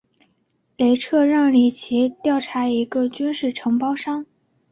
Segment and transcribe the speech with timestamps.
[0.77, 4.25] 雷彻让里奇调查一个军事承包商。